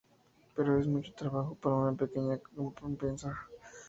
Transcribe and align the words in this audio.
Pero 0.55 0.71
eso 0.71 0.79
es 0.81 0.87
mucho 0.87 1.13
trabajo 1.13 1.53
para 1.53 1.75
una 1.75 1.93
pequeña 1.93 2.35
recompensa". 2.57 3.45